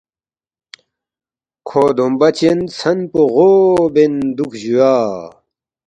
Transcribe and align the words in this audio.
کھو 1.67 1.83
دومبہ 1.95 2.29
چن 2.37 2.59
ژھن 2.77 2.99
پو 3.11 3.21
غو 3.33 3.51
بین 3.93 4.13
دُوکس 4.35 4.57
جُویا 4.61 4.93